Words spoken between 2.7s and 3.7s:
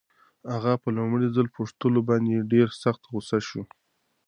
سخت غوسه شو.